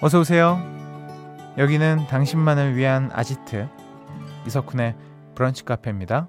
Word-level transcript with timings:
어서 0.00 0.20
오세요. 0.20 0.60
여기는 1.58 2.06
당신만을 2.08 2.76
위한 2.76 3.10
아지트 3.12 3.68
이석훈의 4.46 4.94
브런치 5.34 5.64
카페입니다. 5.64 6.28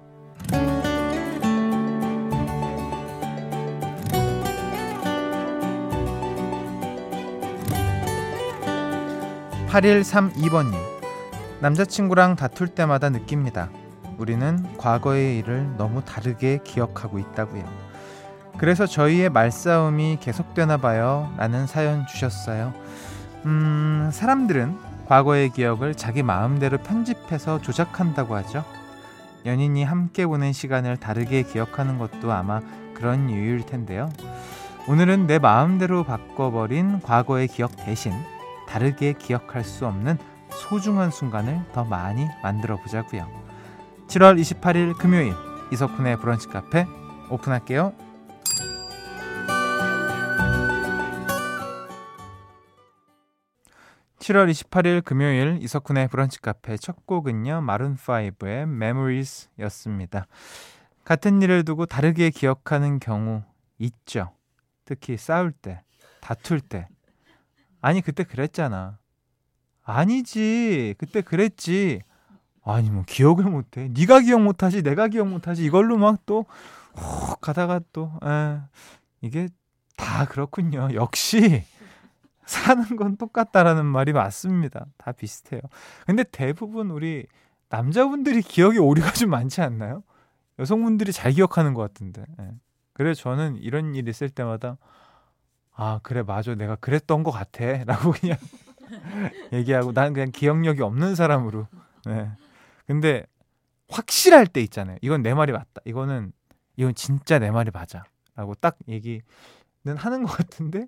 8132번님. 9.68 10.74
남자친구랑 11.60 12.34
다툴 12.34 12.66
때마다 12.66 13.08
느낍니다. 13.08 13.70
우리는 14.18 14.76
과거의 14.78 15.38
일을 15.38 15.76
너무 15.76 16.04
다르게 16.04 16.58
기억하고 16.64 17.20
있다고요. 17.20 17.64
그래서 18.58 18.86
저희의 18.86 19.30
말싸움이 19.30 20.18
계속되나 20.20 20.78
봐요. 20.78 21.32
라는 21.38 21.68
사연 21.68 22.04
주셨어요. 22.08 22.74
음, 23.46 24.10
사람들은 24.12 24.76
과거의 25.06 25.50
기억을 25.50 25.94
자기 25.94 26.22
마음대로 26.22 26.78
편집해서 26.78 27.60
조작한다고 27.60 28.34
하죠. 28.36 28.64
연인이 29.46 29.82
함께 29.82 30.26
보낸 30.26 30.52
시간을 30.52 30.98
다르게 30.98 31.42
기억하는 31.42 31.98
것도 31.98 32.32
아마 32.32 32.60
그런 32.94 33.30
이유일 33.30 33.64
텐데요. 33.66 34.10
오늘은 34.88 35.26
내 35.26 35.38
마음대로 35.38 36.04
바꿔버린 36.04 37.00
과거의 37.00 37.48
기억 37.48 37.72
대신 37.84 38.12
다르게 38.68 39.14
기억할 39.14 39.64
수 39.64 39.86
없는 39.86 40.18
소중한 40.50 41.10
순간을 41.10 41.60
더 41.72 41.84
많이 41.84 42.26
만들어 42.42 42.76
보자고요. 42.76 43.26
7월 44.08 44.38
28일 44.40 44.96
금요일 44.96 45.34
이석훈의 45.72 46.18
브런치 46.18 46.48
카페 46.48 46.86
오픈할게요. 47.30 47.92
7월 54.30 54.48
28일 54.48 55.04
금요일 55.04 55.58
이석훈의 55.60 56.06
브런치 56.06 56.40
카페 56.40 56.76
첫 56.76 57.04
곡은요. 57.04 57.62
마룬5의 57.62 58.62
Memories였습니다. 58.62 60.28
같은 61.04 61.42
일을 61.42 61.64
두고 61.64 61.86
다르게 61.86 62.30
기억하는 62.30 63.00
경우 63.00 63.42
있죠. 63.78 64.30
특히 64.84 65.16
싸울 65.16 65.50
때, 65.50 65.82
다툴 66.20 66.60
때. 66.60 66.86
아니 67.80 68.02
그때 68.02 68.22
그랬잖아. 68.22 68.98
아니지. 69.82 70.94
그때 70.98 71.22
그랬지. 71.22 72.02
아니 72.62 72.88
뭐 72.88 73.02
기억을 73.04 73.46
못해. 73.46 73.88
네가 73.92 74.20
기억 74.20 74.42
못하지, 74.42 74.82
내가 74.82 75.08
기억 75.08 75.26
못하지. 75.26 75.64
이걸로 75.64 75.98
막또 75.98 76.46
가다가 77.40 77.80
또 77.92 78.12
에, 78.22 78.60
이게 79.22 79.48
다 79.96 80.24
그렇군요. 80.26 80.90
역시 80.94 81.64
사는 82.50 82.96
건 82.96 83.16
똑같다라는 83.16 83.86
말이 83.86 84.12
맞습니다. 84.12 84.86
다 84.98 85.12
비슷해요. 85.12 85.60
근데 86.06 86.24
대부분 86.24 86.90
우리 86.90 87.26
남자분들이 87.68 88.42
기억에 88.42 88.78
오류가 88.78 89.12
좀 89.12 89.30
많지 89.30 89.60
않나요? 89.60 90.02
여성분들이 90.58 91.12
잘 91.12 91.32
기억하는 91.32 91.74
것 91.74 91.82
같은데. 91.82 92.24
예. 92.40 92.50
그래서 92.92 93.22
저는 93.22 93.56
이런 93.56 93.94
일 93.94 94.08
있을 94.08 94.28
때마다 94.28 94.76
아 95.72 96.00
그래 96.02 96.22
맞아 96.22 96.54
내가 96.54 96.74
그랬던 96.76 97.22
것 97.22 97.30
같아라고 97.30 98.12
그냥 98.20 98.36
얘기하고 99.52 99.92
난 99.92 100.12
그냥 100.12 100.32
기억력이 100.32 100.82
없는 100.82 101.14
사람으로. 101.14 101.68
네. 102.06 102.30
근데 102.86 103.24
확실할 103.88 104.46
때 104.46 104.60
있잖아요. 104.62 104.98
이건 105.02 105.22
내 105.22 105.34
말이 105.34 105.52
맞다. 105.52 105.80
이거는 105.84 106.32
이건 106.76 106.94
진짜 106.96 107.38
내 107.38 107.50
말이 107.52 107.70
맞아.라고 107.72 108.54
딱 108.56 108.76
얘기는 108.88 109.22
하는 109.96 110.24
것 110.24 110.32
같은데 110.32 110.86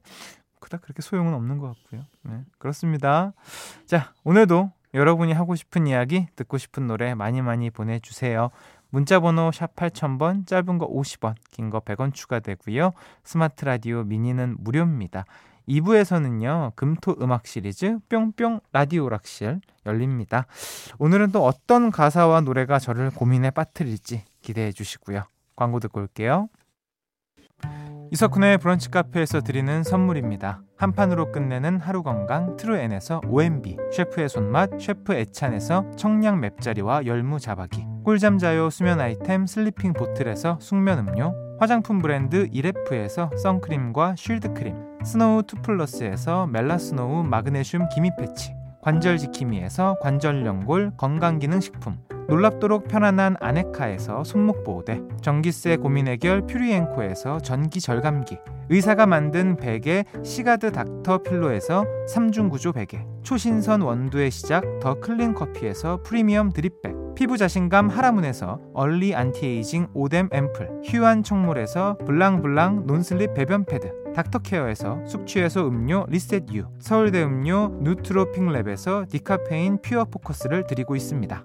그닥 0.72 0.80
그렇게 0.82 1.02
소용은 1.02 1.34
없는 1.34 1.58
것 1.58 1.68
같고요. 1.68 2.06
네, 2.22 2.44
그렇습니다. 2.58 3.32
자, 3.84 4.12
오늘도 4.24 4.70
여러분이 4.94 5.32
하고 5.32 5.54
싶은 5.54 5.86
이야기, 5.86 6.26
듣고 6.34 6.56
싶은 6.56 6.86
노래 6.86 7.14
많이 7.14 7.42
많이 7.42 7.70
보내주세요. 7.70 8.50
문자번호 8.88 9.52
샵 9.52 9.74
8000번, 9.76 10.46
짧은 10.46 10.78
거 10.78 10.88
50원, 10.88 11.34
긴 11.50 11.70
거 11.70 11.80
100원 11.80 12.14
추가되고요. 12.14 12.92
스마트 13.22 13.64
라디오 13.64 14.02
미니는 14.04 14.56
무료입니다. 14.60 15.24
2부에서는요, 15.68 16.74
금토 16.74 17.16
음악 17.20 17.46
시리즈 17.46 17.98
뿅뿅 18.08 18.60
라디오 18.72 19.08
락실 19.08 19.60
열립니다. 19.86 20.46
오늘은 20.98 21.32
또 21.32 21.44
어떤 21.44 21.90
가사와 21.90 22.40
노래가 22.40 22.78
저를 22.78 23.10
고민에 23.10 23.50
빠뜨릴지 23.50 24.24
기대해 24.40 24.72
주시고요. 24.72 25.22
광고 25.54 25.80
듣고 25.80 26.00
올게요. 26.00 26.48
이석훈의 28.12 28.58
브런치 28.58 28.90
카페에서 28.90 29.40
드리는 29.40 29.82
선물입니다. 29.82 30.60
한 30.76 30.92
판으로 30.92 31.32
끝내는 31.32 31.80
하루 31.80 32.02
건강 32.02 32.58
트루엔에서 32.58 33.22
OMB, 33.26 33.78
셰프의 33.90 34.28
손맛 34.28 34.78
셰프 34.78 35.14
애찬에서 35.14 35.92
청량 35.96 36.38
맵자리와 36.40 37.06
열무 37.06 37.40
자박이, 37.40 37.86
꿀잠 38.04 38.36
자요 38.36 38.68
수면 38.68 39.00
아이템 39.00 39.46
슬리핑 39.46 39.94
보틀에서 39.94 40.58
숙면 40.60 40.98
음료, 40.98 41.34
화장품 41.58 42.02
브랜드 42.02 42.48
이레프에서 42.52 43.30
선크림과 43.42 44.16
shield 44.18 44.52
크림, 44.52 44.76
스노우 45.02 45.44
투플러스에서 45.44 46.48
멜라스노우 46.48 47.24
마그네슘 47.24 47.88
기미 47.88 48.10
패치, 48.18 48.54
관절 48.82 49.16
지킴이에서 49.16 49.96
관절 50.02 50.44
연골 50.44 50.92
건강기능식품, 50.98 51.96
놀랍도록 52.28 52.88
편안한 52.88 53.36
아네카에서 53.40 54.24
손목 54.24 54.64
보호대, 54.64 55.00
전기세 55.20 55.76
고민 55.76 56.08
해결 56.08 56.46
퓨리엔코에서 56.46 57.40
전기 57.40 57.80
절감기, 57.80 58.38
의사가 58.70 59.06
만든 59.06 59.56
베개 59.56 60.04
시가드 60.22 60.72
닥터 60.72 61.18
필로에서 61.18 61.84
3중 62.08 62.50
구조 62.50 62.72
베개, 62.72 63.04
초신선 63.22 63.82
원두의 63.82 64.30
시작 64.30 64.64
더 64.80 64.94
클린 65.00 65.34
커피에서 65.34 66.00
프리미엄 66.02 66.50
drip 66.50 66.72
bag, 66.72 66.94
피부 67.14 67.36
자신감 67.36 67.88
하라문에서 67.88 68.60
early 68.72 69.14
anti-aging 69.14 69.88
오뎀 69.92 70.28
앰플, 70.32 70.82
휴안 70.84 71.22
청물에서 71.22 71.98
블랑블랑 72.06 72.86
non-slip 72.86 73.34
배변 73.34 73.64
패드, 73.64 74.02
닥터케어에서 74.14 75.04
숙취해소 75.06 75.66
음료 75.66 76.06
리셋 76.08 76.54
유, 76.54 76.66
서울대 76.78 77.22
음료 77.22 77.76
누트로핑 77.80 78.48
랩에서 78.48 79.08
디카페인 79.08 79.78
pure 79.82 80.04
focus를 80.06 80.66
드리고 80.66 80.96
있습니다. 80.96 81.44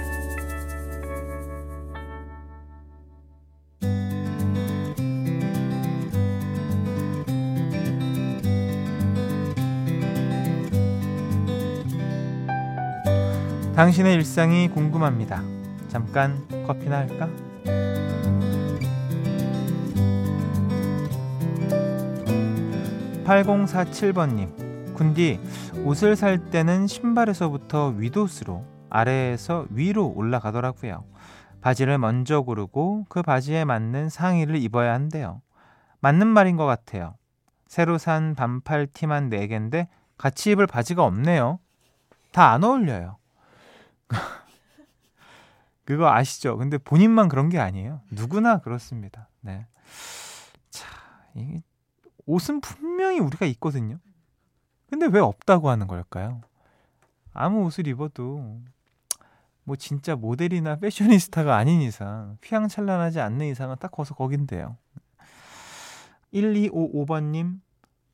당신의 13.75 14.15
일상이 14.15 14.67
궁금합니다. 14.67 15.41
잠깐 15.87 16.45
커피나 16.67 16.97
할까? 16.99 17.29
8047번님, 23.25 24.93
군디, 24.93 25.39
옷을 25.85 26.15
살 26.15 26.49
때는 26.49 26.87
신발에서부터 26.87 27.93
윗옷으로, 27.97 28.65
아래에서 28.89 29.65
위로 29.69 30.11
올라가더라고요. 30.15 31.05
바지를 31.61 31.97
먼저 31.97 32.41
고르고 32.41 33.05
그 33.07 33.21
바지에 33.21 33.63
맞는 33.65 34.09
상의를 34.09 34.57
입어야 34.57 34.93
한대요. 34.93 35.41
맞는 36.01 36.27
말인 36.27 36.57
것 36.57 36.65
같아요. 36.65 37.15
새로 37.67 37.97
산 37.97 38.35
반팔 38.35 38.87
티만 38.87 39.29
4개인데 39.29 39.87
같이 40.17 40.51
입을 40.51 40.67
바지가 40.67 41.03
없네요. 41.03 41.59
다 42.31 42.51
안 42.51 42.63
어울려요. 42.63 43.17
그거 45.85 46.11
아시죠? 46.11 46.57
근데 46.57 46.77
본인만 46.77 47.27
그런 47.27 47.49
게 47.49 47.59
아니에요. 47.59 48.01
누구나 48.11 48.59
그렇습니다. 48.59 49.27
네. 49.41 49.65
자, 50.69 50.87
이게 51.35 51.63
옷은 52.25 52.61
분명히 52.61 53.19
우리가 53.19 53.45
있거든요. 53.47 53.97
근데 54.89 55.07
왜 55.07 55.19
없다고 55.19 55.69
하는 55.69 55.87
걸까요? 55.87 56.41
아무 57.33 57.63
옷을 57.65 57.87
입어도 57.87 58.59
뭐 59.63 59.75
진짜 59.75 60.15
모델이나 60.15 60.75
패셔니스타가 60.77 61.55
아닌 61.55 61.81
이상 61.81 62.37
휘황찬란하지 62.43 63.19
않는 63.21 63.47
이상은 63.47 63.75
딱 63.79 63.91
거기서 63.91 64.15
거긴데요. 64.15 64.77
1255번님 66.33 67.59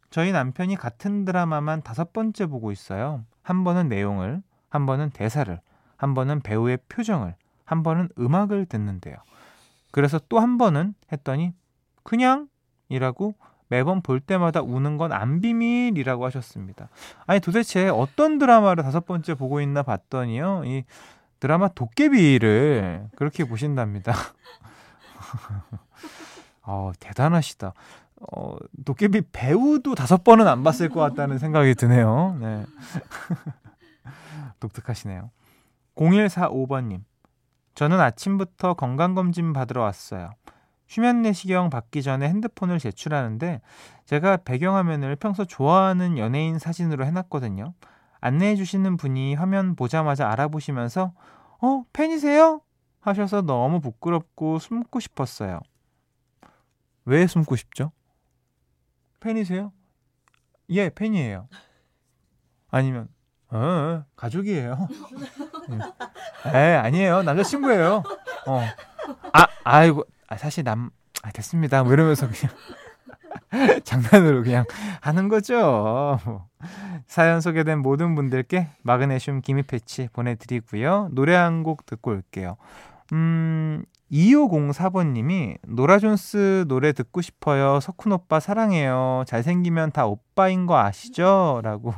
저희 0.09 0.31
남편이 0.31 0.75
같은 0.75 1.25
드라마만 1.25 1.81
다섯 1.81 2.13
번째 2.13 2.45
보고 2.45 2.71
있어요. 2.71 3.25
한 3.41 3.63
번은 3.63 3.89
내용을, 3.89 4.41
한 4.69 4.85
번은 4.85 5.11
대사를, 5.11 5.59
한 5.97 6.13
번은 6.13 6.41
배우의 6.41 6.79
표정을, 6.89 7.35
한 7.65 7.83
번은 7.83 8.09
음악을 8.19 8.65
듣는데요. 8.67 9.15
그래서 9.91 10.19
또 10.29 10.39
한 10.39 10.57
번은 10.57 10.93
했더니 11.11 11.53
그냥 12.03 12.47
이라고 12.89 13.35
매번 13.69 14.01
볼 14.01 14.21
때마다 14.21 14.61
우는 14.61 14.97
건 14.97 15.11
안 15.11 15.41
비밀이라고 15.41 16.25
하셨습니다. 16.25 16.87
아니 17.25 17.39
도대체 17.41 17.89
어떤 17.89 18.37
드라마를 18.37 18.83
다섯 18.83 19.05
번째 19.05 19.33
보고 19.33 19.59
있나 19.59 19.83
봤더니요. 19.83 20.63
이 20.65 20.85
드라마 21.39 21.67
도깨비를 21.67 23.09
그렇게 23.15 23.43
보신답니다. 23.43 24.13
어, 26.63 26.91
대단하시다. 26.99 27.73
어, 28.31 28.55
도깨비 28.85 29.21
배우도 29.31 29.95
다섯 29.95 30.23
번은 30.23 30.47
안 30.47 30.63
봤을 30.63 30.89
것 30.89 30.99
같다는 31.01 31.37
생각이 31.37 31.75
드네요. 31.75 32.37
네. 32.39 32.65
독특하시네요. 34.59 35.29
0145번님. 35.97 37.03
저는 37.75 37.99
아침부터 37.99 38.75
건강검진 38.75 39.53
받으러 39.53 39.81
왔어요. 39.81 40.31
휴면 40.87 41.21
내시경 41.21 41.69
받기 41.69 42.01
전에 42.01 42.29
핸드폰을 42.29 42.79
제출하는데 42.79 43.61
제가 44.05 44.37
배경화면을 44.37 45.15
평소 45.17 45.43
좋아하는 45.43 46.17
연예인 46.17 46.59
사진으로 46.59 47.05
해놨거든요. 47.05 47.73
안내해 48.21 48.55
주시는 48.55 48.97
분이 48.97 49.35
화면 49.35 49.75
보자마자 49.75 50.29
알아보시면서 50.31 51.13
어 51.61 51.83
팬이세요? 51.93 52.61
하셔서 53.01 53.41
너무 53.41 53.79
부끄럽고 53.79 54.59
숨고 54.59 54.99
싶었어요. 54.99 55.59
왜 57.05 57.27
숨고 57.27 57.55
싶죠? 57.55 57.91
팬이세요? 59.19 59.71
예, 60.69 60.89
팬이에요. 60.89 61.47
아니면 62.69 63.07
어, 63.49 63.57
어 63.57 64.05
가족이에요. 64.15 64.87
에 66.53 66.75
아니에요. 66.75 67.23
남자친구예요. 67.23 68.03
어. 68.47 68.61
아, 69.33 69.47
아이고, 69.63 70.03
아, 70.27 70.37
사실 70.37 70.63
남, 70.63 70.89
아, 71.23 71.31
됐습니다. 71.31 71.83
뭐 71.83 71.93
이러면서 71.93 72.27
그냥 72.29 72.55
장난으로 73.83 74.43
그냥 74.43 74.65
하는 75.01 75.27
거죠. 75.29 76.19
사연 77.07 77.41
소개된 77.41 77.79
모든 77.79 78.15
분들께 78.15 78.67
마그네슘 78.83 79.41
기미 79.41 79.63
패치 79.63 80.09
보내드리고요. 80.13 81.09
노래 81.11 81.35
한 81.35 81.63
곡 81.63 81.85
듣고 81.85 82.11
올게요. 82.11 82.57
음, 83.13 83.83
2504번님이 84.11 85.57
노라존스 85.67 86.65
노래 86.67 86.91
듣고 86.93 87.21
싶어요. 87.21 87.79
석훈 87.79 88.11
오빠 88.11 88.39
사랑해요. 88.39 89.23
잘생기면 89.27 89.91
다 89.91 90.05
오빠인 90.05 90.65
거 90.65 90.77
아시죠? 90.77 91.61
라고 91.63 91.93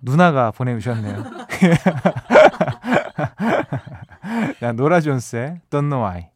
누나가 0.00 0.50
보내주셨네요. 0.50 1.24
야, 4.62 4.72
노라 4.72 5.00
존스의 5.00 5.60
Don't 5.70 5.88
Know 5.88 6.04
Why. 6.04 6.28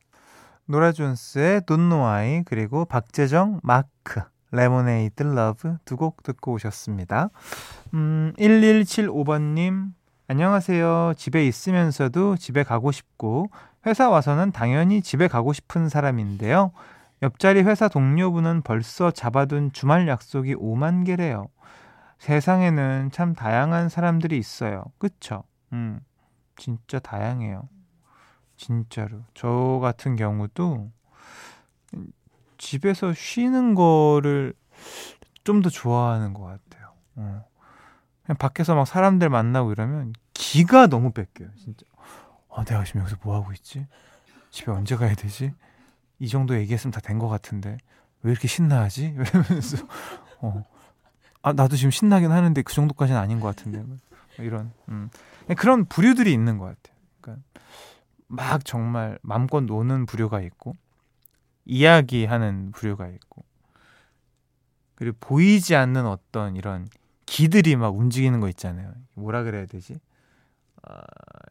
노라 0.66 0.92
존스의 0.92 1.62
Don't 1.62 1.88
Know 1.88 2.00
Why 2.02 2.42
그리고 2.44 2.84
박재정 2.84 3.60
마크 3.62 4.20
Lemonade 4.52 5.22
Love 5.22 5.76
두 5.84 5.96
곡 5.96 6.22
듣고 6.22 6.52
오셨습니다. 6.52 7.30
음, 7.94 8.32
1175번님 8.38 9.88
안녕하세요. 10.28 11.14
집에 11.16 11.46
있으면서도 11.46 12.36
집에 12.36 12.62
가고 12.62 12.92
싶고 12.92 13.50
회사 13.86 14.08
와서는 14.08 14.52
당연히 14.52 15.02
집에 15.02 15.28
가고 15.28 15.52
싶은 15.52 15.88
사람인데요. 15.88 16.72
옆자리 17.22 17.62
회사 17.62 17.88
동료분은 17.88 18.62
벌써 18.62 19.10
잡아둔 19.10 19.72
주말 19.72 20.08
약속이 20.08 20.54
5만 20.56 21.06
개래요. 21.06 21.46
세상에는 22.26 23.10
참 23.10 23.34
다양한 23.34 23.88
사람들이 23.88 24.38
있어요. 24.38 24.84
그쵸? 24.98 25.42
음, 25.72 25.98
진짜 26.56 27.00
다양해요. 27.00 27.69
진짜로. 28.56 29.24
저 29.34 29.80
같은 29.82 30.14
경우도 30.14 30.92
집에서 32.58 33.12
쉬는 33.12 33.74
거를 33.74 34.54
좀 35.44 35.62
더 35.62 35.69
좋아하는 35.69 36.32
것 36.32 36.42
같아요. 36.44 36.92
어. 37.16 37.44
그냥 38.24 38.36
밖에서 38.38 38.76
막 38.76 38.86
사람들 38.86 39.28
만나고 39.28 39.72
이러면 39.72 40.12
기가 40.32 40.86
너무 40.86 41.10
뺏겨요, 41.10 41.48
진짜. 41.56 41.84
아, 42.54 42.62
내가 42.64 42.84
지금 42.84 43.00
여기서 43.00 43.16
뭐 43.22 43.34
하고 43.34 43.52
있지? 43.52 43.88
집에 44.50 44.70
언제 44.70 44.94
가야 44.94 45.16
되지? 45.16 45.52
이 46.20 46.28
정도 46.28 46.54
얘기했으면 46.56 46.92
다 46.92 47.00
된 47.00 47.19
것 47.19 47.28
같은데 47.28 47.78
왜 48.22 48.30
이렇게 48.30 48.46
신나하지? 48.46 49.16
이러면서 49.19 49.88
어. 50.40 50.64
아 51.42 51.52
나도 51.52 51.76
지금 51.76 51.90
신나긴 51.90 52.30
하는데 52.30 52.62
그 52.62 52.72
정도까지는 52.72 53.20
아닌 53.20 53.40
것 53.40 53.48
같은데 53.54 53.82
뭐 53.82 53.98
이런 54.38 54.72
음. 54.88 55.10
그런 55.56 55.84
부류들이 55.84 56.32
있는 56.32 56.58
것 56.58 56.66
같아요. 56.66 56.96
그러니까 57.20 57.44
막 58.28 58.64
정말 58.64 59.18
맘껏 59.22 59.64
노는 59.64 60.06
부류가 60.06 60.40
있고 60.42 60.74
이야기하는 61.64 62.72
부류가 62.72 63.08
있고 63.08 63.44
그리고 64.94 65.16
보이지 65.20 65.74
않는 65.74 66.06
어떤 66.06 66.54
이런 66.56 66.88
기들이 67.26 67.76
막 67.76 67.96
움직이는 67.96 68.40
거 68.40 68.48
있잖아요. 68.48 68.92
뭐라 69.14 69.42
그래야 69.42 69.66
되지? 69.66 69.98
아, 70.82 71.00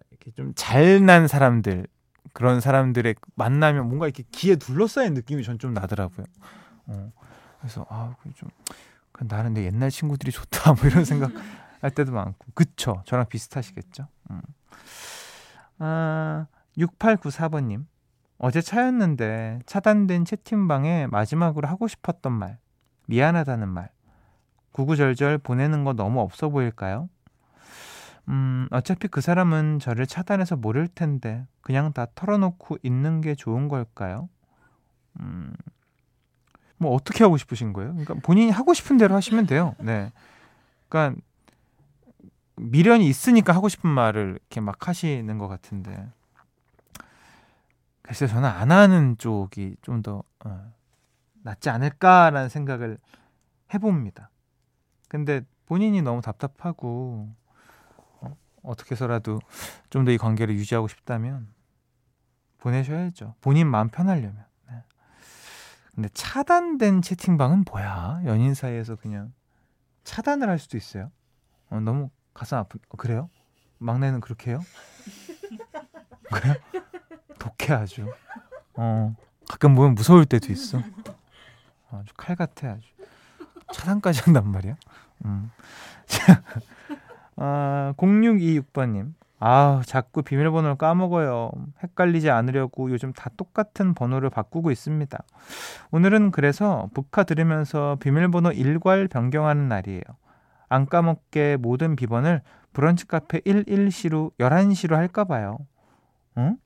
이렇게 0.10 0.32
좀 0.32 0.54
잘난 0.56 1.28
사람들 1.28 1.88
그런 2.34 2.62
사람들의 2.62 3.16
만나면 3.36 3.88
뭔가 3.88 4.06
이렇게 4.08 4.24
기에 4.32 4.56
둘러싸인 4.56 5.14
느낌이 5.14 5.44
전 5.44 5.58
좀 5.58 5.74
나더라고요. 5.74 6.26
어, 6.88 7.12
그래서 7.60 7.86
아 7.90 8.16
좀 8.36 8.50
나는 9.20 9.54
내 9.54 9.66
옛날 9.66 9.90
친구들이 9.92 10.32
좋다 10.32 10.74
뭐 10.74 10.86
이런 10.86 11.06
생각 11.06 11.32
할 11.82 11.92
때도 11.92 12.12
많고 12.12 12.48
그쵸 12.54 13.04
저랑 13.06 13.28
비슷하시겠죠. 13.28 14.08
음. 14.32 14.42
아 15.80 16.48
6894번님 16.78 17.86
어제 18.38 18.62
차였는데 18.62 19.60
차단된 19.66 20.26
채팅방에 20.26 21.08
마지막으로 21.08 21.68
하고 21.68 21.88
싶었던 21.88 22.32
말 22.32 22.58
미안하다는 23.08 23.68
말 23.68 23.90
구구절절 24.72 25.40
보내는 25.40 25.84
거 25.84 25.94
너무 25.94 26.22
없어 26.22 26.50
보일까요? 26.50 27.10
음, 28.30 28.68
어차피 28.72 29.08
그 29.08 29.20
사람은 29.20 29.80
저를 29.80 30.08
차단해서 30.08 30.56
모를 30.56 30.88
텐데 30.88 31.46
그냥 31.62 31.92
다 31.92 32.08
털어놓고 32.16 32.78
있는 32.84 33.22
게 33.22 33.36
좋은 33.36 33.68
걸까요? 33.68 34.30
음, 35.20 35.54
뭐 36.82 36.94
어떻게 36.96 37.24
하고 37.24 37.38
싶으신 37.38 37.74
거예요? 37.74 37.92
그러니까 37.92 38.16
본인이 38.24 38.50
하고 38.52 38.74
싶은 38.74 38.98
대로 38.98 39.14
하시면 39.16 39.46
돼요. 39.46 39.76
네, 39.80 40.12
그러니까 40.90 41.22
미련이 42.56 43.08
있으니까 43.08 43.54
하고 43.54 43.70
싶은 43.70 43.88
말을 43.90 44.40
이렇게 44.40 44.62
막 44.62 44.88
하시는 44.88 45.38
것 45.38 45.48
같은데 45.48 46.10
글쎄 48.02 48.26
저는 48.28 48.50
안 48.50 48.72
하는 48.72 49.16
쪽이 49.18 49.76
좀더 49.84 50.24
어, 50.44 50.72
낫지 51.44 51.70
않을까라는 51.70 52.50
생각을 52.50 52.98
해봅니다. 53.74 54.32
근데 55.08 55.42
본인이 55.68 56.02
너무 56.02 56.22
답답하고 56.22 57.30
어떻게 58.64 58.92
해서라도 58.96 59.40
좀 59.92 60.06
더 60.06 60.12
이 60.12 60.18
관계를 60.18 60.56
유지하고 60.56 60.88
싶다면 60.88 61.48
보내셔야죠. 62.58 63.36
본인 63.42 63.68
마음 63.68 63.90
편하려면. 63.90 64.46
네. 65.92 65.96
근데 65.96 66.10
차단된 66.14 67.02
채팅방은 67.02 67.66
뭐야? 67.70 68.22
연인 68.26 68.54
사이에서 68.54 68.96
그냥 68.96 69.34
차단을 70.04 70.50
할 70.50 70.58
수도 70.60 70.78
있어요. 70.78 71.12
어, 71.70 71.80
너무 71.80 72.10
가슴 72.34 72.58
아픈. 72.58 72.80
어, 72.90 72.98
그래요? 72.98 73.30
막내는 73.78 74.22
그렇게 74.22 74.52
해요? 74.52 74.62
그래요? 76.32 76.56
독해 77.40 77.74
아주. 77.74 78.08
어 78.76 79.16
가끔 79.50 79.76
보면 79.76 79.96
무서울 79.96 80.26
때도 80.26 80.52
있어. 80.54 80.80
아주 81.92 82.14
칼 82.16 82.36
같아 82.36 82.72
아주. 82.72 82.88
차단까지 83.74 84.22
한단 84.22 84.50
말이야. 84.50 84.76
음. 85.26 85.52
아, 87.38 87.94
0626번님. 87.98 89.14
아, 89.44 89.82
자꾸 89.88 90.22
비밀번호를 90.22 90.76
까먹어요. 90.76 91.52
헷갈리지 91.82 92.30
않으려고 92.30 92.92
요즘 92.92 93.12
다 93.12 93.32
똑같은 93.38 93.96
번호를 93.96 94.30
바꾸고 94.30 94.70
있습니다. 94.70 95.18
오늘은 95.90 96.30
그래서 96.30 96.90
북카 96.94 97.24
들으면서 97.24 97.98
비밀번호 98.00 98.52
일괄 98.52 99.08
변경하는 99.08 99.68
날이에요. 99.68 100.04
안 100.70 100.86
까먹게 100.86 101.58
모든 101.60 101.96
비번을 101.96 102.44
브런치 102.74 103.08
카페 103.08 103.40
11시로 103.40 104.32
11시로 104.38 104.94
할까 104.94 105.24
봐요. 105.24 105.58
응? 106.38 106.58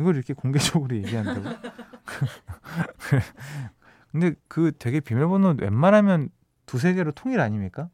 이걸 0.00 0.16
이렇게 0.16 0.34
공개적으로 0.34 0.96
얘기한다고? 0.96 1.42
근데 4.10 4.34
그 4.48 4.72
되게 4.76 4.98
비밀번호 4.98 5.54
웬만하면 5.60 6.30
두세 6.66 6.94
개로 6.94 7.12
통일 7.12 7.38
아닙니까? 7.38 7.90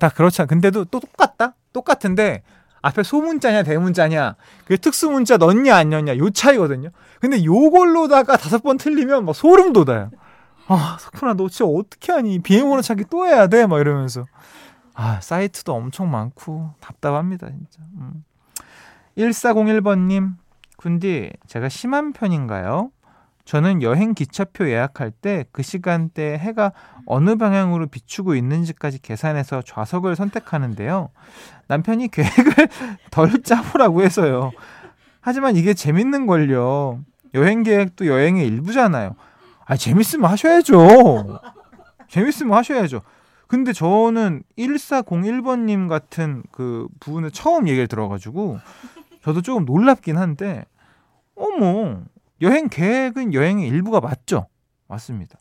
다 0.00 0.08
그렇잖아. 0.08 0.46
근데도 0.46 0.86
또 0.86 1.00
똑같다? 1.00 1.54
똑같은데 1.74 2.42
앞에 2.82 3.02
소문자냐 3.02 3.62
대문자냐 3.62 4.36
그 4.64 4.78
특수문자 4.78 5.36
넣냐 5.36 5.76
안 5.76 5.90
넣냐 5.90 6.16
요 6.18 6.30
차이거든요. 6.30 6.90
근데 7.20 7.44
요걸로다가 7.44 8.36
다섯 8.36 8.62
번 8.62 8.76
틀리면 8.76 9.24
막 9.24 9.34
소름 9.34 9.72
돋아요. 9.72 10.10
아 10.68 10.96
석훈아 11.00 11.34
너 11.34 11.48
진짜 11.48 11.64
어떻게 11.64 12.12
하니 12.12 12.40
비행번호 12.40 12.82
찾기 12.82 13.04
또 13.10 13.26
해야 13.26 13.46
돼? 13.46 13.66
막 13.66 13.80
이러면서 13.80 14.24
아 14.94 15.20
사이트도 15.20 15.74
엄청 15.74 16.10
많고 16.10 16.74
답답합니다 16.80 17.48
진짜. 17.48 17.80
음. 17.98 18.24
1401번님 19.16 20.34
군디 20.76 21.32
제가 21.46 21.68
심한 21.68 22.12
편인가요? 22.12 22.90
저는 23.46 23.80
여행 23.82 24.12
기차표 24.12 24.68
예약할 24.68 25.10
때 25.12 25.44
그 25.52 25.62
시간대에 25.62 26.36
해가 26.36 26.72
어느 27.06 27.36
방향으로 27.36 27.86
비추고 27.86 28.34
있는지까지 28.34 29.00
계산해서 29.00 29.62
좌석을 29.62 30.16
선택하는데요. 30.16 31.10
남편이 31.68 32.08
계획을 32.12 32.68
덜 33.10 33.42
짜보라고 33.42 34.02
해서요. 34.02 34.50
하지만 35.20 35.56
이게 35.56 35.72
재밌는 35.74 36.26
걸요. 36.26 37.00
여행 37.34 37.62
계획도 37.62 38.06
여행의 38.06 38.46
일부잖아요. 38.46 39.14
아, 39.64 39.76
재밌으면 39.76 40.30
하셔야죠. 40.30 41.40
재밌으면 42.08 42.56
하셔야죠. 42.56 43.00
근데 43.46 43.72
저는 43.72 44.42
1401번님 44.58 45.88
같은 45.88 46.42
그 46.50 46.88
부분을 47.00 47.30
처음 47.30 47.68
얘기를 47.68 47.86
들어가지고 47.86 48.58
저도 49.22 49.42
조금 49.42 49.64
놀랍긴 49.64 50.16
한데, 50.18 50.64
어머, 51.36 52.00
여행 52.42 52.68
계획은 52.68 53.34
여행의 53.34 53.68
일부가 53.68 54.00
맞죠? 54.00 54.46
맞습니다. 54.88 55.38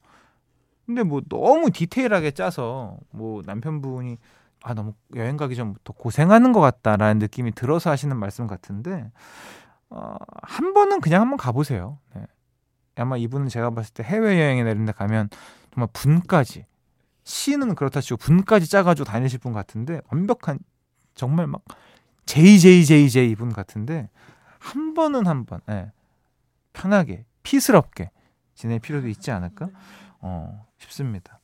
근데 0.85 1.03
뭐 1.03 1.21
너무 1.27 1.71
디테일하게 1.71 2.31
짜서 2.31 2.97
뭐 3.11 3.41
남편분이 3.45 4.17
아 4.63 4.73
너무 4.73 4.93
여행 5.15 5.37
가기 5.37 5.55
전부터 5.55 5.93
고생하는 5.93 6.51
것 6.53 6.59
같다라는 6.59 7.19
느낌이 7.19 7.51
들어서 7.51 7.89
하시는 7.89 8.15
말씀 8.17 8.47
같은데 8.47 9.11
어, 9.89 10.15
한 10.41 10.73
번은 10.73 11.01
그냥 11.01 11.21
한번 11.21 11.37
가보세요. 11.37 11.99
네. 12.15 12.25
아마 12.95 13.17
이분은 13.17 13.49
제가 13.49 13.71
봤을 13.71 13.93
때 13.93 14.03
해외 14.03 14.39
여행에 14.39 14.63
내린데 14.63 14.93
가면 14.93 15.29
정말 15.73 15.89
분까지 15.93 16.65
시는 17.23 17.75
그렇다 17.75 18.01
치고 18.01 18.17
분까지 18.17 18.69
짜가지고 18.69 19.05
다니실 19.05 19.39
분 19.39 19.51
같은데 19.51 20.01
완벽한 20.11 20.59
정말 21.15 21.47
막 21.47 21.61
JJJJ 22.25 23.35
분 23.35 23.51
같은데 23.51 24.09
한 24.59 24.93
번은 24.93 25.27
한번 25.27 25.59
네. 25.67 25.91
편하게 26.75 27.25
피스럽게 27.43 28.11
지낼 28.53 28.79
필요도 28.79 29.07
있지 29.07 29.31
않을까 29.31 29.69
어, 30.19 30.65
싶습니다. 30.77 31.39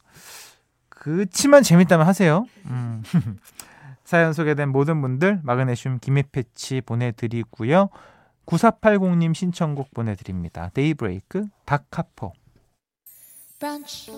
그치만 0.89 1.63
재밌다면 1.63 2.05
하세요. 2.05 2.45
음. 2.65 3.03
사연 4.03 4.33
소개된 4.33 4.69
모든 4.69 5.01
분들 5.01 5.39
마그네슘 5.43 5.99
기미 5.99 6.23
패치 6.23 6.81
보내드리고요. 6.81 7.89
9480님 8.45 9.33
신청곡 9.33 9.93
보내드립니다. 9.93 10.69
데이브레이크 10.73 11.45
닥카포 11.65 12.33
브런치, 13.59 14.11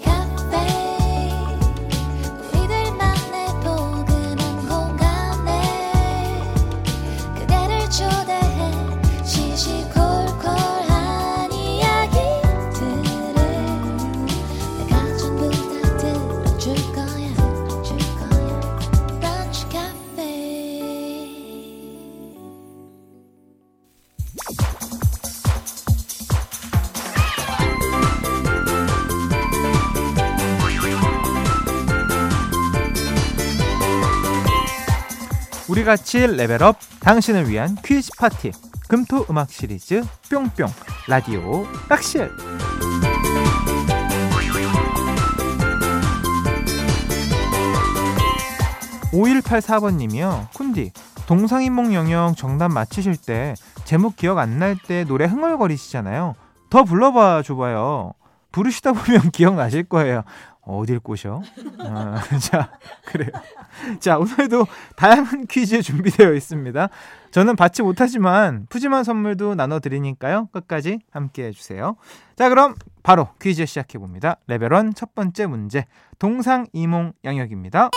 우리 35.73 35.83
같이 35.83 36.27
레벨업 36.27 36.77
당신을 36.99 37.49
위한 37.49 37.75
퀴즈 37.83 38.11
파티. 38.19 38.51
금토 38.87 39.25
음악 39.31 39.49
시리즈 39.49 40.03
뿅뿅 40.29 40.67
라디오 41.07 41.65
락실. 41.89 42.29
5184번님이요. 49.11 50.49
쿤디 50.49 50.91
동상이몽 51.27 51.93
영역 51.93 52.35
정답 52.35 52.69
맞히실 52.69 53.15
때 53.17 53.53
제목 53.85 54.15
기억 54.15 54.37
안 54.39 54.59
날 54.59 54.75
때 54.75 55.03
노래 55.03 55.25
흥얼거리시잖아요. 55.25 56.35
더 56.69 56.83
불러봐 56.83 57.43
줘봐요. 57.43 58.13
부르시다 58.51 58.93
보면 58.93 59.29
기억나실 59.33 59.83
거예요 59.85 60.23
어딜 60.65 60.99
꼬셔? 60.99 61.41
아, 61.79 62.21
자, 62.39 62.71
그래요. 63.05 63.29
자, 63.99 64.17
오늘도 64.17 64.65
다양한 64.95 65.47
퀴즈 65.47 65.81
준비되어 65.81 66.33
있습니다. 66.33 66.89
저는 67.31 67.55
받지 67.55 67.81
못하지만 67.81 68.65
푸짐한 68.69 69.03
선물도 69.03 69.55
나눠드리니까요. 69.55 70.47
끝까지 70.51 70.99
함께 71.11 71.45
해주세요. 71.47 71.95
자, 72.37 72.49
그럼 72.49 72.75
바로 73.01 73.29
퀴즈 73.41 73.65
시작해봅니다. 73.65 74.37
레벨 74.47 74.69
1첫 74.69 75.13
번째 75.15 75.47
문제. 75.47 75.85
동상 76.17 76.65
이몽 76.71 77.13
양역입니다. 77.25 77.89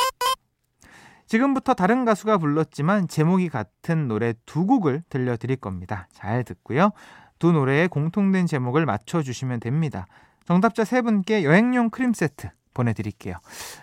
지금부터 1.27 1.75
다른 1.75 2.05
가수가 2.05 2.39
불렀지만 2.39 3.09
제목이 3.09 3.49
같은 3.49 4.09
노래 4.09 4.35
두 4.45 4.65
곡을 4.67 5.03
들려드릴 5.09 5.57
겁니다. 5.57 6.09
잘 6.13 6.45
듣고요. 6.45 6.91
두 7.39 7.53
노래의 7.53 7.89
공통된 7.89 8.47
제목을 8.47 8.87
맞춰주시면 8.87 9.61
됩니다. 9.61 10.07
정답자 10.47 10.85
세 10.85 11.03
분께 11.03 11.45
여행용 11.45 11.91
크림 11.91 12.13
세트 12.13 12.49
보내드릴게요. 12.75 13.35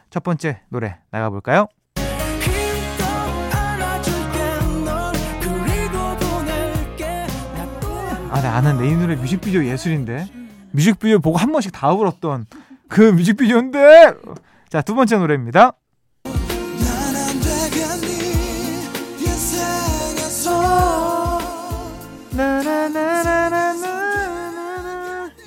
첫 0.10 0.24
번째 0.24 0.62
노래 0.70 0.98
나가볼까요? 1.12 1.68
아, 8.30 8.42
나 8.42 8.56
아는데 8.56 8.88
이 8.88 8.96
노래 8.96 9.16
뮤직비디오 9.16 9.64
예술인데 9.64 10.26
뮤직비디오 10.72 11.20
보고 11.20 11.38
한 11.38 11.52
번씩 11.52 11.72
다 11.72 11.92
울었던 11.92 12.46
그 12.88 13.02
뮤직비디오인데 13.02 14.14
자 14.70 14.82
두 14.82 14.96
번째 14.96 15.18
노래입니다. 15.18 15.74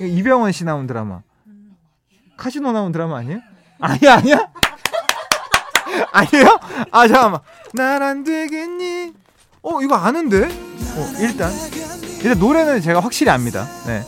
이병헌 0.07 0.51
씨 0.51 0.63
나온 0.63 0.87
드라마. 0.87 1.21
카시노 2.37 2.71
나온 2.71 2.91
드라마 2.91 3.17
아니에요? 3.17 3.39
아니야 3.79 4.15
아니야? 4.15 4.47
아니에요? 6.11 6.59
아 6.91 7.07
잠깐만. 7.07 7.41
날안 7.73 8.23
되겠니? 8.23 9.13
어 9.63 9.81
이거 9.81 9.95
아는데? 9.95 10.45
어 10.45 11.21
일단 11.21 11.51
일단 12.21 12.39
노래는 12.39 12.81
제가 12.81 12.99
확실히 12.99 13.31
압니다. 13.31 13.65
네. 13.85 14.03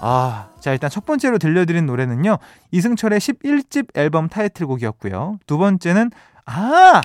아, 0.00 0.48
자 0.60 0.72
일단 0.72 0.90
첫 0.90 1.04
번째로 1.04 1.38
들려드린 1.38 1.86
노래는요 1.86 2.38
이승철의 2.70 3.18
11집 3.20 3.96
앨범 3.96 4.28
타이틀곡이었고요. 4.28 5.38
두 5.46 5.58
번째는 5.58 6.10
아 6.46 7.00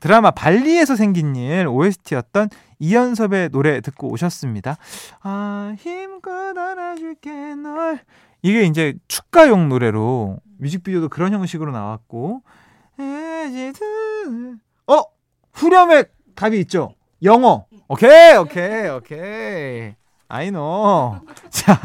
드라마 0.00 0.30
발리에서 0.30 0.96
생긴 0.96 1.36
일 1.36 1.66
OST였던 1.68 2.48
이연섭의 2.78 3.50
노래 3.50 3.80
듣고 3.80 4.10
오셨습니다. 4.10 4.76
아, 5.22 5.74
힘껏 5.78 6.56
안아줄게 6.56 7.54
널. 7.54 8.00
이게 8.42 8.62
이제 8.62 8.94
축가용 9.06 9.68
노래로 9.68 10.38
뮤직비디오도 10.58 11.08
그런 11.10 11.32
형식으로 11.32 11.70
나왔고, 11.72 12.42
어? 14.86 15.02
후렴의 15.52 16.06
답이 16.34 16.58
있죠? 16.60 16.94
영어. 17.22 17.66
오케이, 17.88 18.36
오케이, 18.36 18.88
오케이. 18.88 19.94
I 20.28 20.50
know. 20.50 21.20
자, 21.50 21.78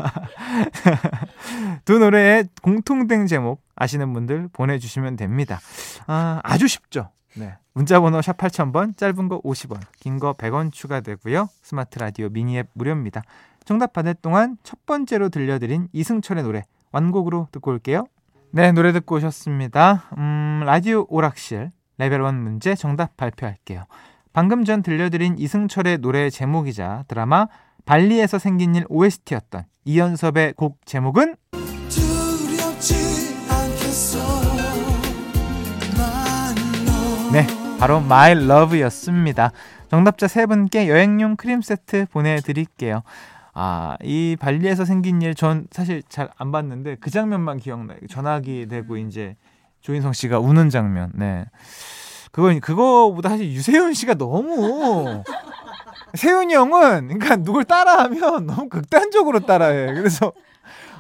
두 1.84 1.98
노래의 2.00 2.45
공통된 2.62 3.25
제목 3.27 3.63
아시는 3.75 4.13
분들 4.13 4.50
보내주시면 4.53 5.15
됩니다. 5.15 5.60
아, 6.05 6.39
아주 6.43 6.67
쉽죠? 6.67 7.10
네. 7.36 7.55
문자번호 7.75 8.22
샵 8.22 8.38
8000번, 8.38 8.96
짧은 8.98 9.27
거 9.27 9.41
50원, 9.41 9.82
긴 10.00 10.17
거 10.17 10.34
100원 10.34 10.72
추가되고요. 10.72 11.50
스마트 11.62 12.00
라디오 12.00 12.29
미니 12.29 12.58
앱 12.58 12.70
무료입니다. 12.74 13.22
정답 13.65 13.91
받을 13.91 14.13
동안 14.13 14.58
첫 14.63 14.86
번째로 14.86 15.27
들려드린 15.27 15.89
이승철의 15.91 16.44
노래 16.44 16.63
완곡으로 16.94 17.50
듣고 17.51 17.72
올게요. 17.72 18.05
네, 18.51 18.72
노래 18.72 18.94
듣고 18.94 19.15
오셨습니다. 19.15 20.05
음, 20.17 20.62
라디오 20.65 21.05
오락실 21.10 21.72
레벨 21.98 22.22
1 22.22 22.32
문제 22.34 22.75
정답 22.75 23.17
발표할게요. 23.17 23.84
방금 24.32 24.63
전 24.63 24.82
들려드린 24.82 25.38
이승철의 25.38 25.98
노래 25.98 26.29
제목이자 26.29 27.03
드라마 27.10 27.48
발리에서 27.86 28.39
생긴 28.39 28.75
일 28.75 28.86
OST였던 28.88 29.63
이현섭의 29.83 30.53
곡 30.53 30.79
제목은 30.86 31.36
네, 37.32 37.46
바로 37.79 37.98
My 37.98 38.32
Love였습니다. 38.32 39.51
정답자 39.89 40.27
세 40.27 40.46
분께 40.46 40.89
여행용 40.89 41.36
크림 41.36 41.62
세트 41.62 42.08
보내드릴게요. 42.12 43.03
아, 43.53 43.96
이 44.01 44.36
발리에서 44.39 44.86
생긴 44.86 45.22
일 45.22 45.36
전 45.36 45.67
사실 45.72 46.01
잘 46.10 46.29
안 46.38 46.51
봤는데 46.51 46.98
그 47.00 47.10
장면만 47.12 47.58
기억나요. 47.58 47.98
전화기 48.10 48.67
대고 48.67 48.98
이제 48.98 49.36
조인성 49.82 50.13
씨가 50.13 50.39
우는 50.39 50.70
장면. 50.70 51.12
네. 51.13 51.46
그건 52.32 52.60
그거보다 52.60 53.29
사실 53.29 53.51
유세윤 53.51 53.94
씨가 53.94 54.15
너무 54.15 55.24
세윤이 56.15 56.53
형은 56.53 57.08
그러니까 57.08 57.36
누굴 57.38 57.63
따라하면 57.65 58.46
너무 58.48 58.67
극단적으로 58.70 59.41
따라해. 59.41 59.94
그래서 59.94 60.32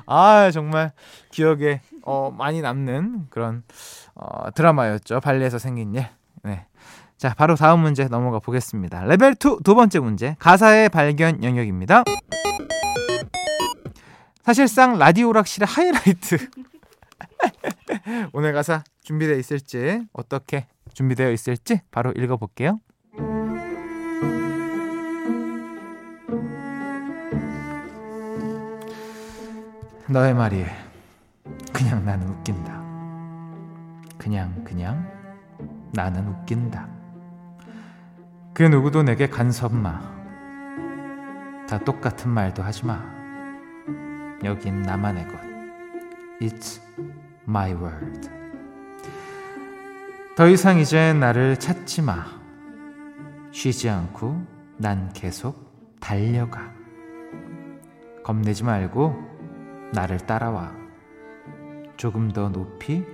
아 0.05 0.51
정말 0.51 0.91
기억에 1.31 1.81
어, 2.03 2.31
많이 2.37 2.61
남는 2.61 3.27
그런 3.29 3.63
어, 4.13 4.51
드라마였죠. 4.51 5.19
발리에서 5.19 5.57
생긴 5.57 5.95
일. 5.95 6.05
네. 6.45 6.67
자, 7.17 7.33
바로 7.33 7.55
다음 7.55 7.79
문제 7.79 8.07
넘어가 8.07 8.37
보겠습니다. 8.37 9.03
레벨 9.05 9.31
2 9.33 9.63
두 9.63 9.73
번째 9.73 9.99
문제. 9.99 10.35
가사의 10.37 10.89
발견 10.89 11.43
영역입니다. 11.43 12.03
사실상 14.43 14.99
라디오락실의 14.99 15.65
하이라이트. 15.65 16.37
오늘 18.33 18.53
가사 18.53 18.83
준비되어 19.01 19.37
있을지 19.37 20.01
어떻게 20.13 20.67
준비되어 20.93 21.31
있을지 21.31 21.81
바로 21.89 22.11
읽어 22.11 22.37
볼게요. 22.37 22.79
너의 30.07 30.35
말이 30.35 30.63
그냥 31.73 32.05
나는 32.05 32.29
웃긴다. 32.29 32.85
그냥 34.19 34.63
그냥 34.63 35.14
나는 35.95 36.27
웃긴다. 36.27 36.87
그 38.53 38.63
누구도 38.63 39.01
내게 39.03 39.27
간섭 39.27 39.73
마. 39.73 40.01
다 41.67 41.79
똑같은 41.79 42.29
말도 42.29 42.61
하지 42.61 42.85
마. 42.85 43.01
여긴 44.43 44.81
나만의 44.81 45.27
것. 45.27 45.39
It's 46.41 46.81
my 47.47 47.71
world. 47.71 48.29
더 50.35 50.47
이상 50.49 50.79
이제 50.79 51.13
나를 51.13 51.57
찾지 51.57 52.01
마. 52.01 52.25
쉬지 53.51 53.89
않고 53.89 54.45
난 54.77 55.09
계속 55.13 55.97
달려가. 56.01 56.73
겁내지 58.23 58.65
말고 58.65 59.15
나를 59.93 60.17
따라와. 60.17 60.73
조금 61.95 62.31
더 62.31 62.49
높이 62.49 63.05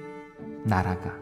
날아가. 0.66 1.21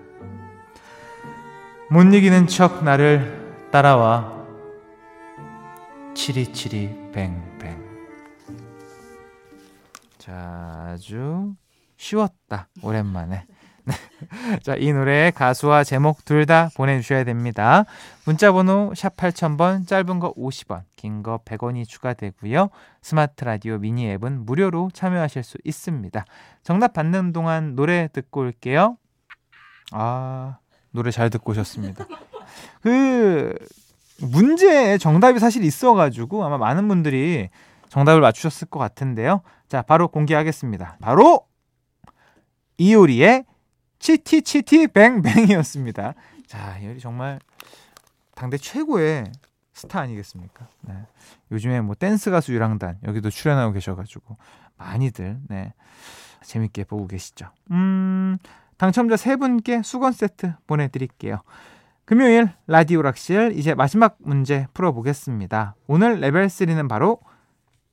못 1.92 2.04
이기는 2.14 2.48
척 2.48 2.84
나를 2.84 3.70
따라와. 3.72 4.38
치리치리 6.14 7.12
뱅뱅. 7.12 7.80
자, 10.18 10.90
아주 10.94 11.56
쉬웠다. 11.98 12.68
오랜만에. 12.84 13.46
자, 14.64 14.76
이 14.78 14.94
노래 14.94 15.32
가수와 15.32 15.84
제목 15.84 16.24
둘 16.26 16.46
다 16.46 16.70
보내주셔야 16.76 17.24
됩니다. 17.24 17.86
문자번호 18.26 18.94
샵 18.96 19.16
8000번, 19.18 19.88
짧은 19.88 20.20
거 20.20 20.34
50원, 20.36 20.84
긴 20.96 21.24
거 21.24 21.40
100원이 21.44 21.88
추가되고요. 21.88 22.70
스마트 23.02 23.44
라디오 23.46 23.80
미니 23.80 24.08
앱은 24.12 24.46
무료로 24.46 24.92
참여하실 24.94 25.42
수 25.44 25.58
있습니다. 25.64 26.24
정답 26.62 26.94
받는 26.94 27.34
동안 27.34 27.76
노래 27.76 28.10
듣고 28.14 28.42
올게요. 28.42 28.98
아, 29.92 30.58
노래 30.92 31.12
잘 31.12 31.30
듣고 31.30 31.52
오셨습니다. 31.52 32.06
그, 32.82 33.54
문제에 34.22 34.98
정답이 34.98 35.40
사실 35.40 35.64
있어가지고 35.64 36.44
아마 36.44 36.58
많은 36.58 36.88
분들이 36.88 37.50
정답을 37.90 38.22
맞추셨을 38.22 38.68
것 38.68 38.80
같은데요. 38.80 39.42
자, 39.68 39.82
바로 39.82 40.08
공개하겠습니다. 40.08 40.98
바로 41.02 41.48
이효리의 42.78 43.46
치티 44.00 44.42
치티 44.42 44.88
뱅뱅이었습니다. 44.88 46.14
자, 46.48 46.78
이효리 46.80 47.00
정말 47.00 47.40
당대 48.36 48.58
최고의 48.58 49.26
스타 49.74 50.02
아니겠습니까? 50.02 50.68
네. 50.82 50.94
요즘에 51.52 51.82
뭐 51.82 51.96
댄스 51.96 52.32
가수 52.32 52.54
유랑단 52.54 53.00
여기도 53.06 53.30
출연하고 53.30 53.74
계셔가지고 53.74 54.38
많이들 54.78 55.40
네 55.48 55.74
재밌게 56.44 56.86
보고 56.86 57.08
계시죠. 57.08 57.50
음 57.72 58.38
당첨자 58.80 59.18
세 59.18 59.36
분께 59.36 59.82
수건 59.84 60.14
세트 60.14 60.54
보내드릴게요. 60.66 61.42
금요일 62.06 62.50
라디오 62.66 63.02
락실 63.02 63.52
이제 63.56 63.76
마지막 63.76 64.16
문제 64.20 64.68
풀어보겠습니다. 64.74 65.76
오늘 65.88 66.22
레벨 66.22 66.48
3는 66.48 66.88
바로 66.88 67.20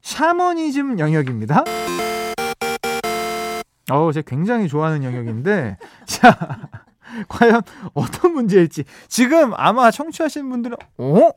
샤머니즘 0.03 1.01
영역입니다. 1.01 1.64
어, 3.90 4.12
제가 4.12 4.25
굉장히 4.25 4.68
좋아하는 4.68 5.03
영역인데, 5.03 5.77
자, 6.07 6.68
과연 7.29 7.62
어떤 7.92 8.33
문제일지. 8.33 8.85
지금 9.09 9.55
아마 9.57 9.90
청취하시는 9.90 10.49
분들은, 10.49 10.77
어? 10.99 11.31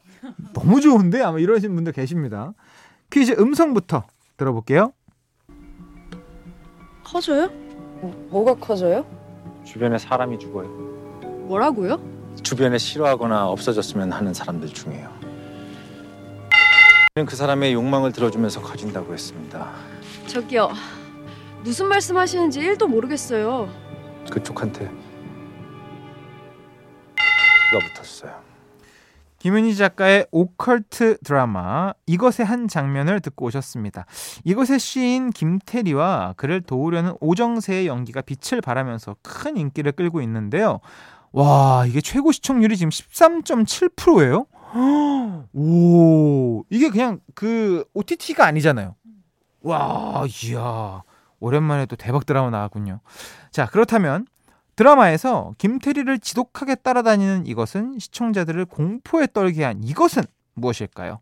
너무 0.54 0.80
좋은데? 0.80 1.24
아마 1.24 1.40
이러신 1.40 1.74
분들 1.74 1.94
계십니다. 1.94 2.54
퀴즈 3.10 3.36
음성부터 3.40 4.04
들어볼게요. 4.38 4.94
커져요? 7.04 7.50
뭐가 8.30 8.54
커져요? 8.54 9.19
주변에 9.70 10.00
사람이 10.00 10.40
죽어요. 10.40 10.68
뭐라고요? 11.48 12.02
주변에 12.42 12.80
싫어하거나 12.80 13.50
없어졌으면 13.50 14.12
하는 14.12 14.34
사람들 14.34 14.70
중에요. 14.70 15.14
그 17.28 17.36
사람의 17.36 17.74
욕망을 17.74 18.12
들어주면서 18.12 18.62
커진다고 18.62 19.14
했습니다. 19.14 19.72
저기요. 20.26 20.72
무슨 21.62 21.88
말씀 21.88 22.18
하시는지 22.18 22.62
1도 22.62 22.88
모르겠어요. 22.88 23.70
그쪽한테 24.32 24.88
가 27.16 27.80
붙었어요. 27.94 28.49
김은희 29.40 29.76
작가의 29.76 30.28
오컬트 30.32 31.18
드라마 31.24 31.94
이것의 32.06 32.46
한 32.46 32.68
장면을 32.68 33.20
듣고 33.22 33.46
오셨습니다. 33.46 34.06
이것의 34.44 34.80
시인 34.80 35.32
김태리와 35.32 36.36
그를 36.38 36.62
도우려는 36.62 37.16
오정세의 37.20 37.88
연기가 37.88 38.22
빛을 38.22 38.62
발하면서 38.62 39.18
큰 39.22 39.58
인기를 39.58 39.94
끌고 39.94 40.22
있는데요. 40.22 40.80
와 41.32 41.86
이게 41.88 42.02
최고 42.02 42.32
시청률이 42.32 42.76
지금 42.78 42.90
13.7%예요. 42.90 44.46
오 45.54 46.64
이게 46.70 46.90
그냥 46.90 47.20
그 47.34 47.86
OTT가 47.94 48.46
아니잖아요. 48.46 48.96
와 49.62 50.26
이야 50.44 51.04
오랜만에 51.40 51.86
또 51.86 51.96
대박 51.96 52.26
드라마 52.26 52.50
나왔군요. 52.50 53.00
자 53.52 53.66
그렇다면 53.66 54.26
드라마에서 54.80 55.56
김태리를 55.58 56.20
지독하게 56.20 56.76
따라다니는 56.76 57.46
이것은 57.48 58.00
시청자들을 58.00 58.64
공포에 58.64 59.28
떨게 59.28 59.66
한 59.66 59.84
이것은 59.84 60.24
무엇일까요? 60.54 61.20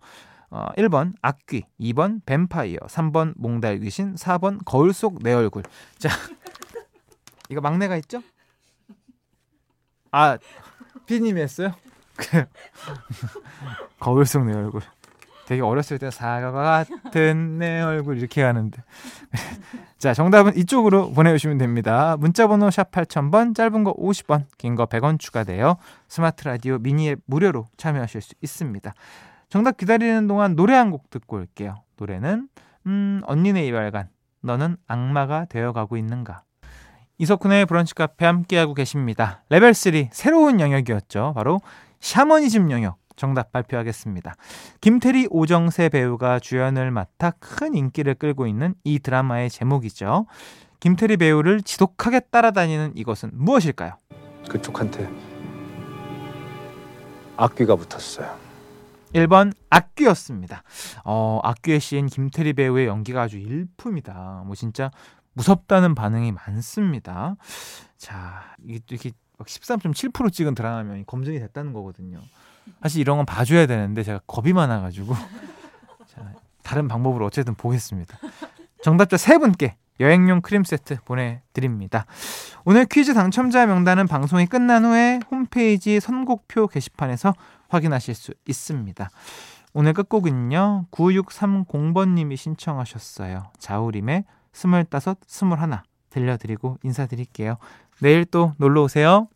어, 0.52 0.68
1번 0.78 1.14
악귀, 1.24 1.64
2번 1.80 2.22
뱀파이어, 2.28 2.78
3번 2.82 3.34
몽달 3.36 3.80
귀신, 3.80 4.14
4번 4.14 4.60
거울 4.64 4.94
속 4.94 5.24
내 5.24 5.34
얼굴. 5.34 5.64
자, 5.98 6.10
이거 7.50 7.60
막내가 7.60 7.98
있죠? 7.98 8.22
아, 10.12 10.38
피님이 11.08 11.42
했어요? 11.42 11.74
거울 14.00 14.28
속 14.28 14.46
내 14.46 14.54
얼굴. 14.54 14.82
되게 15.48 15.62
어렸을 15.62 15.98
때 15.98 16.12
사과 16.12 16.52
같은 16.52 17.58
내 17.58 17.82
얼굴 17.82 18.18
이렇게 18.18 18.44
하는데. 18.44 18.84
자, 19.98 20.14
정답은 20.14 20.58
이쪽으로 20.58 21.12
보내주시면 21.14 21.58
됩니다. 21.58 22.18
문자번호 22.20 22.70
샵 22.70 22.92
8000번, 22.92 23.56
짧은 23.56 23.86
거 23.86 23.94
50원, 23.94 24.44
긴 24.58 24.76
거 24.76 24.86
100원 24.86 25.18
추가돼요. 25.18 25.78
스마트 26.10 26.44
라디오 26.44 26.78
미니 26.80 27.08
앱 27.12 27.20
무료로 27.28 27.66
참여하실 27.78 28.22
수 28.22 28.34
있습니다. 28.42 28.94
정답 29.50 29.78
기다리는 29.78 30.28
동안 30.28 30.58
노래 30.58 30.76
한 30.76 30.92
곡 30.92 31.10
듣고 31.10 31.38
올게요. 31.38 31.82
노래는 31.98 32.50
음, 32.86 33.22
언니네 33.26 33.66
이발관, 33.68 34.10
너는 34.42 34.76
악마가 34.86 35.46
되어가고 35.46 35.96
있는가. 35.96 36.42
이석훈의 37.20 37.68
브런치 37.68 37.96
카페 37.96 38.26
함께하고 38.26 38.74
계십니다. 38.74 39.44
레벨 39.50 39.74
3 39.74 40.10
새로운 40.12 40.60
영역이었죠. 40.60 41.32
바로 41.36 41.62
샤머니즘 42.02 42.70
영역. 42.70 42.98
정답 43.18 43.52
발표하겠습니다. 43.52 44.36
김태리 44.80 45.28
오정세 45.30 45.90
배우가 45.90 46.40
주연을 46.40 46.92
맡아 46.92 47.32
큰 47.32 47.76
인기를 47.76 48.16
끌고 48.16 48.48
있는 48.48 48.76
이 48.86 49.00
드라마의 49.00 49.50
제목이죠. 49.50 50.28
김태리 50.80 51.18
배우를 51.18 51.62
지독하게 51.64 52.22
따라다니는 52.32 52.94
이것은 52.96 53.32
무엇일까요? 53.34 53.98
그쪽한테 54.48 55.10
악귀가 57.36 57.76
붙었어요. 57.76 58.48
1번 59.14 59.54
악귀였습니다. 59.70 60.64
어, 61.04 61.40
악귀의 61.44 61.80
시인 61.80 62.08
김태리 62.08 62.54
배우의 62.54 62.88
연기가 62.88 63.24
아주 63.24 63.38
일품이다. 63.38 64.44
뭐 64.46 64.56
진짜 64.56 64.92
무섭다는 65.34 65.96
반응이 65.96 66.32
많습니다. 66.32 67.36
자, 67.98 68.56
이게 68.64 68.80
이렇게 68.90 69.12
13.7% 69.40 70.32
찍은 70.32 70.56
드라마면 70.56 71.06
검증이 71.06 71.40
됐다는 71.40 71.74
거거든요. 71.74 72.20
사실 72.82 73.02
이런 73.02 73.18
건 73.18 73.26
봐줘야 73.26 73.66
되는데 73.66 74.04
제가 74.04 74.20
겁이 74.28 74.54
많아가지고 74.54 75.14
자, 76.08 76.34
다른 76.64 76.88
방법으로 76.88 77.26
어쨌든 77.26 77.56
보겠습니다. 77.56 78.18
정답자 78.82 79.18
세 79.18 79.38
분께 79.38 79.76
여행용 80.00 80.42
크림 80.42 80.64
세트 80.64 81.00
보내드립니다. 81.06 82.06
오늘 82.66 82.86
퀴즈 82.86 83.14
당첨자 83.14 83.66
명단은 83.66 84.08
방송이 84.08 84.46
끝난 84.46 84.86
후에 84.86 85.20
홈페이지 85.32 86.00
선곡표 86.00 86.68
게시판에서 86.68 87.34
확인하실 87.70 88.16
수 88.16 88.34
있습니다. 88.48 89.10
오늘 89.74 89.94
끝곡은요. 89.94 90.86
9630번님이 90.92 92.36
신청하셨어요. 92.38 93.52
자우림의 93.60 94.24
스물다섯, 94.54 95.20
스물하나 95.28 95.84
들려드리고 96.10 96.78
인사드릴게요. 96.84 97.58
내일 98.00 98.26
또 98.26 98.54
놀러 98.58 98.84
오세요. 98.84 99.28